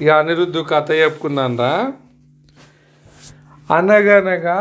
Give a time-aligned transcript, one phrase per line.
[0.00, 1.72] ఇక అనిరుద్ధు కథ చెప్పుకున్నానరా
[3.70, 4.58] అనగనగా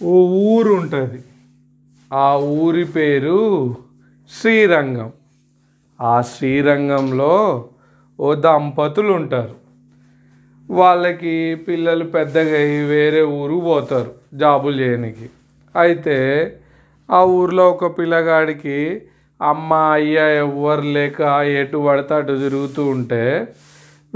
[0.00, 0.12] ఓ
[0.50, 1.20] ఊరు ఉంటుంది.
[2.12, 2.26] ఆ
[2.62, 3.38] ఊరి పేరు
[4.30, 5.10] శ్రీరంగం.
[6.00, 7.34] ఆ శ్రీరంగంలో
[8.18, 9.56] ఓ దంపతులు ఉంటారు.
[10.70, 11.34] వాళ్ళకి
[11.68, 15.26] పిల్లలు పెద్దగా అయ్యి వేరే ఊరు పోతారు జాబులు చేయడానికి
[15.74, 16.16] అయితే
[17.08, 18.78] ఆ ఊర్లో ఒక పిల్లగాడికి
[19.40, 21.20] అమ్మ అయ్య ఎవ్వరు లేక
[21.60, 23.22] ఎటు పడితే అటు తిరుగుతూ ఉంటే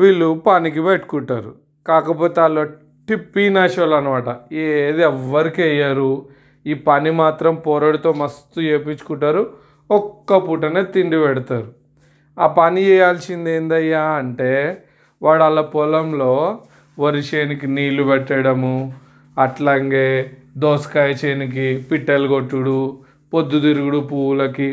[0.01, 1.53] వీళ్ళు పనికి పెట్టుకుంటారు.
[1.87, 6.11] కాకపోతే వాళ్ళు టిప్పీ టిప్పీనాశోళ్ళు అనమాట ఏది ఎవ్వరికి వేయరు.
[6.67, 9.43] ఈ పని మాత్రం పొరడితో మస్తు చేపించుకుంటారు.
[9.91, 11.69] ఒక్క పూటనే తిండి పెడతారు.
[12.39, 14.51] ఆ పని చేయాల్సింది ఏందయ్యా అంటే
[15.23, 16.33] వాడు వాళ్ళ పొలంలో
[16.99, 18.75] వరి చేనుకి నీళ్ళు పెట్టడము
[19.39, 20.07] అట్లాగే
[20.57, 22.79] దోసకాయ చేనుకి పిట్టలు కొట్టుడు
[23.33, 24.69] పొద్దుతిరుగుడు పువ్వులకి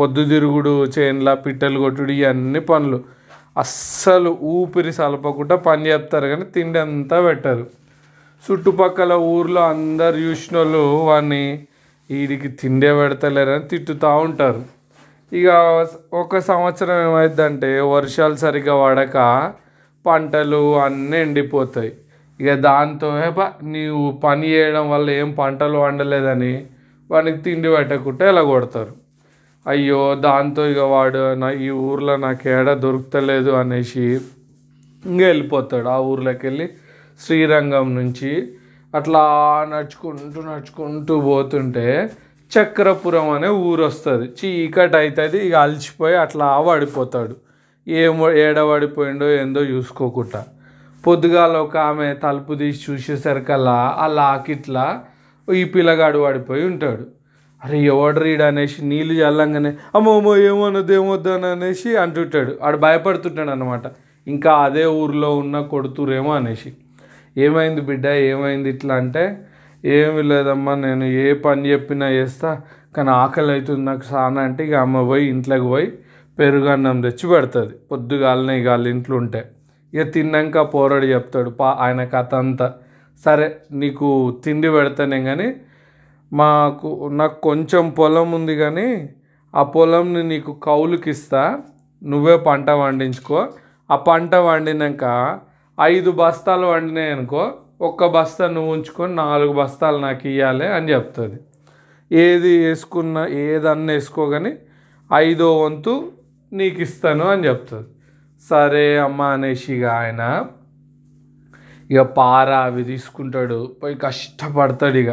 [0.00, 3.00] పొద్దుతిరుగుడు చేనుల పిట్టలు కొట్టుడు ఇవన్నీ పనులు.
[3.56, 7.66] అస్సలు ఊపిరి సలపకుండా పని చేస్తారు కానీ తిండి అంతా పెట్టరు.
[8.44, 11.44] చుట్టుపక్కల ఊర్లో అందరు చూసిన వాళ్ళు వాడిని
[12.10, 14.62] వీడికి తిండే పెడతలేరని తిట్టుతూ ఉంటారు.
[15.32, 15.48] ఇక
[16.22, 19.16] ఒక సంవత్సరం ఏమైందంటే వర్షాలు సరిగ్గా పడక
[20.04, 21.92] పంటలు అన్నీ ఎండిపోతాయి.
[22.40, 23.08] ఇక దాంతో
[23.74, 26.54] నీవు పని చేయడం వల్ల ఏం పంటలు వండలేదని
[27.10, 28.92] వానికి తిండి పెట్టకుండా ఇలా కొడతారు?
[29.66, 34.20] అయ్యో దాంతో ఇక వాడు నా ఈ ఊర్లో నాకు ఏడ దొరుకుతలేదు అనేసి
[35.04, 35.88] ఇంకా వెళ్ళిపోతాడు.
[35.88, 36.68] ఆ ఊర్లోకి వెళ్ళి
[37.20, 38.52] శ్రీరంగం నుంచి
[38.94, 39.22] అట్లా
[39.70, 42.10] నడుచుకుంటూ నడుచుకుంటూ పోతుంటే
[42.52, 44.26] చక్రపురం అనే ఊరు వస్తుంది.
[44.40, 47.36] చీకటి అవుతుంది ఇక అలసిపోయి అట్లా పడిపోతాడు.
[47.88, 50.44] ఏం ఏడ పడిపోయిండో ఏందో చూసుకోకుండా.
[51.06, 55.04] పొద్దుగాల ఒక ఆమె తలుపు తీసి చూసేసరికల్లా ఆ లాకిట్లా
[55.54, 57.15] ఈ పిల్లగాడు పడిపోయి ఉంటాడు.
[57.64, 62.58] అరే ఎవడు రీడ్ అనేసి నీళ్ళు చల్లంగానే అమ్మో అమ్మో ఏమన్నది ఏమొద్దని అనేసి అంటుంటాడు.
[62.62, 63.82] ఆడు భయపడుతుంటాడు అనమాట
[64.26, 66.70] ఇంకా అదే ఊర్లో ఉన్న కొడుతురేమో అనేసి.
[67.36, 69.24] ఏమైంది బిడ్డ ఏమైంది ఇట్లా అంటే
[69.84, 72.50] ఏమి లేదమ్మా నేను ఏ పని చెప్పినా చేస్తా
[72.96, 75.88] కానీ ఆకలి అవుతుంది నాకు సానా అంటే ఇక అమ్మ పోయి ఇంట్లోకి పోయి
[76.38, 77.74] పెరుగన్నం తెచ్చి పెడుతుంది.
[77.90, 79.40] పొద్దుగాలనే ఇక వాళ్ళ ఇంట్లో ఉంటే.
[79.94, 82.74] ఇక తిన్నాక పోరాడు చెప్తాడు పా ఆయన కథ అంతా.
[83.24, 84.08] సరే నీకు
[84.44, 85.48] తిండి పెడతానే కానీ
[86.32, 89.08] మాకు నాకు కొంచెం పొలం ఉంది కానీ
[89.54, 91.62] ఆ పొలంని నీకు కౌలుకి ఇస్తా
[92.02, 93.48] నువ్వే పంట పండించుకో.
[93.90, 95.04] ఆ పంట వండినాక
[95.80, 101.38] ఐదు బస్తాలు వండినాయి అనుకో ఒక్క బస్తా నువ్వు ఉంచుకొని నాలుగు బస్తాలు నాకు ఇవ్వాలి అని చెప్తుంది.
[102.12, 104.52] ఏది వేసుకున్నా ఏదన్నా వేసుకోగాని
[105.14, 106.12] ఐదో వంతు
[106.52, 107.88] నీకు ఇస్తాను అని చెప్తుంది.
[108.48, 110.46] సరే అమ్మ అనేసి ఇక ఆయన
[111.90, 113.76] ఇక పార అవి తీసుకుంటాడు.
[113.82, 115.12] పోయి కష్టపడతాడు ఇక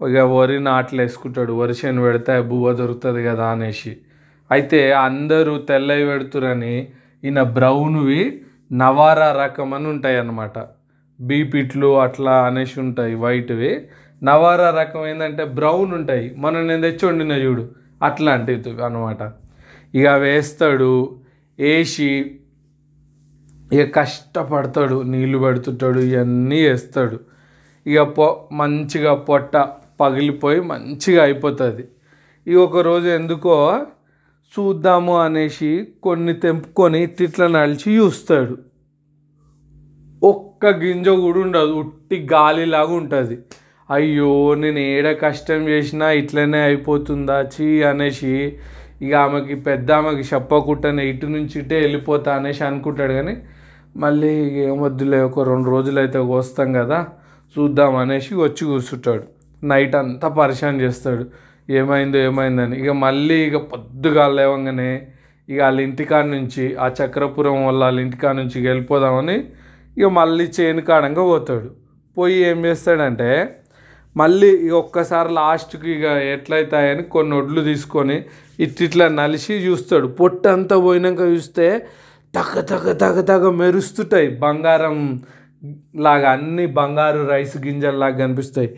[0.00, 1.52] ఇక వరి నాట్లు వేసుకుంటాడు.
[1.52, 3.96] వరి చేను పెడితే బువ్వ దొరుకుతుంది కదా అనేసి.
[4.50, 6.88] అయితే అందరూ తెల్లవి పెడుతురని
[7.24, 8.42] ఈయన బ్రౌన్వి
[8.72, 10.58] నవారా రకం అని ఉంటాయి అన్నమాట
[11.20, 13.88] బీపిట్లు అట్లా అనేసి ఉంటాయి వైట్వి.
[14.22, 16.34] నవారా రకం ఏంటంటే బ్రౌన్ ఉంటాయి.
[16.38, 17.64] మనం నేను తెచ్చి వండిన చూడు
[18.02, 19.32] అట్లాంటివి అనమాట
[19.94, 20.92] ఇక వేస్తాడు
[21.58, 22.10] వేసి
[23.72, 27.20] ఇక కష్టపడతాడు నీళ్ళు పెడుతుంటాడు ఇవన్నీ వేస్తాడు.
[27.86, 29.56] ఇక పొ మంచిగా పొట్ట
[30.00, 31.84] పగిలిపోయి మంచిగా అయిపోతుంది.
[32.46, 33.56] ఈ ఒక రోజు ఎందుకో
[34.52, 35.70] చూద్దాము అనేసి
[36.02, 38.56] కొన్ని తెంపుకొని తిట్ల నలిచి చూస్తాడు.
[40.22, 43.36] ఒక్క గింజ కూడా ఉండదు ఉట్టి గాలిలాగా ఉంటుంది.
[43.90, 48.32] అయ్యో నేను ఏడ కష్టం చేసినా ఇట్లనే అయిపోతుందా చీ అనేసి
[49.02, 53.34] ఇక ఆమెకి పెద్ద ఆమెకి చెప్పకుండానే ఇటు నుంచి ఇటే వెళ్ళిపోతా అనేసి అనుకుంటాడు కానీ
[54.04, 54.32] మళ్ళీ
[54.70, 56.98] ఏమొద్దులే ఒక రెండు రోజులు అయితే వస్తాం కదా
[57.56, 59.26] చూద్దాం అనేసి వచ్చి కూర్చుంటాడు.
[59.72, 61.24] నైట్ అంతా పరిశాన్ చేస్తాడు.
[61.70, 62.76] ఏమైందో ఏమైందని.
[62.82, 64.90] ఇక మళ్ళీ ఇక పొద్దుగా లేవంగానే
[65.48, 69.36] ఇక వాళ్ళ ఇంటికాడ నుంచి ఆ చక్రపురం వల్ల వాళ్ళ ఇంటికాడ నుంచి వెళ్ళిపోదామని
[69.98, 71.68] ఇక మళ్ళీ చేను కాడంగా పోతాడు.
[72.16, 73.30] పోయి ఏం చేస్తాడంటే
[74.16, 78.16] మళ్ళీ ఇక ఒక్కసారి లాస్ట్కి ఇక ఎట్లయితాయని కొన్ని ఒడ్లు తీసుకొని
[78.66, 80.08] ఇట్లా నలిసి చూస్తాడు.
[80.20, 81.66] పొట్టు అంతా పోయినాక చూస్తే
[82.34, 84.28] తగ తగ తగ తగ మెరుస్తుంటాయి.
[84.44, 84.96] బంగారం
[85.96, 88.70] లాగా అన్ని బంగారు రైస్ గింజల్లాగా కనిపిస్తాయి.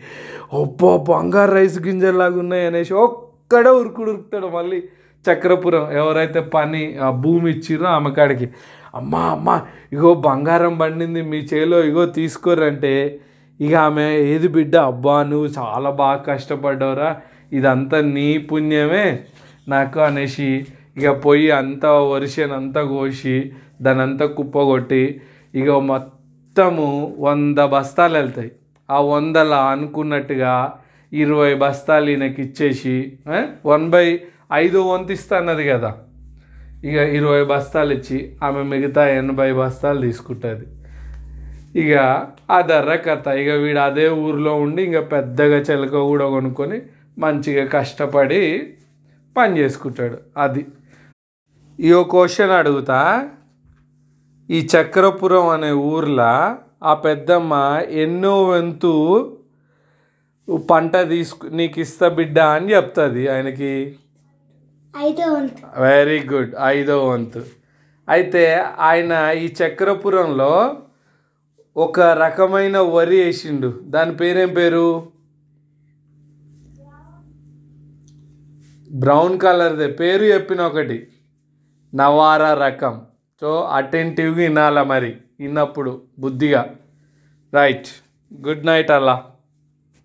[0.53, 4.83] ఒప్పో బంగారు రైస్ గింజల్లాగా ఉన్నాయి అనేసి ఒక్కడే ఉరుకుడు ఉరుకుతాడు మళ్ళీ
[5.25, 5.91] చక్రపురం.
[5.91, 8.49] ఎవరైతే పని ఆ భూమి ఇచ్చిరో ఆమె కాడికి
[8.95, 9.61] అమ్మా అమ్మా
[9.93, 13.21] ఇగో బంగారం పండింది మీ చేలో ఇగో తీసుకోరంటే
[13.59, 14.75] ఇక ఆమె ఏది బిడ్డ?
[14.75, 17.09] అబ్బా నువ్వు చాలా బాగా కష్టపడ్డావురా
[17.53, 19.19] ఇదంతా నీ పుణ్యమే
[19.69, 20.65] నాకు అనేసి
[20.97, 25.21] ఇక పోయి అంతా వరిసేనంతా కోసి దానంతా అంతా కుప్పగొట్టి
[25.55, 25.69] ఇక
[26.49, 28.51] మొత్తము వంద బస్తాలు వెళ్తాయి.
[28.89, 30.53] ఆ వందల అనుకున్నట్టుగా
[31.13, 32.93] ఇరవై బస్తాలు ఈయనకి ఇచ్చేసి
[33.65, 34.19] వన్ బై
[34.53, 35.91] ఐదు వంతు ఇస్తాన్నది కదా.
[36.83, 40.65] ఇక ఇరవై బస్తాలు ఇచ్చి ఆమె మిగతా ఎనభై బస్తాలు తీసుకుంటుంది.
[41.79, 41.93] ఇక
[42.51, 43.27] ఆ ధర కథ.
[43.27, 46.81] ఇక వీడు అదే ఊరిలో ఉండి ఇంకా పెద్దగా చిలక కూడా కొనుక్కొని
[47.17, 48.43] మంచిగా కష్టపడి
[49.37, 50.17] పని చేసుకుంటాడు.
[50.37, 50.65] అది.
[51.79, 53.29] ఈ క్వశ్చన్ అడుగుతా.
[54.49, 59.37] ఈ చక్రపురం అనే ఊర్లో ఆ పెద్దమ్మ ఎన్నో వంతు
[60.69, 63.99] పంట తీసుకు నీకు ఇస్తా బిడ్డ అని చెప్తుంది ఆయనకి.
[64.97, 65.81] ఐదో వంతు.
[65.81, 67.43] వెరీ గుడ్ ఐదో వంతు.
[68.09, 70.77] అయితే ఆయన ఈ చక్రపురంలో
[71.77, 73.79] ఒక రకమైన వరి వేసిండు.
[73.83, 75.11] దాని పేరేం పేరు?
[78.91, 81.07] బ్రౌన్ కలర్దే పేరు చెప్పిన ఒకటి.
[81.95, 83.01] నవారా రకం.
[83.41, 85.17] సో అటెంటివ్గా వినాలా మరి?
[85.39, 86.75] విన్నప్పుడు బుద్ధిగా.
[87.53, 87.87] రైట్.
[88.47, 89.28] గుడ్ నైట్ అలా